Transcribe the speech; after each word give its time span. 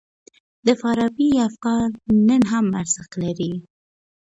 د 0.65 0.67
فارابي 0.81 1.29
افکار 1.47 1.87
نن 2.27 2.41
هم 2.51 2.65
ارزښت 2.81 3.11
لري. 3.23 3.53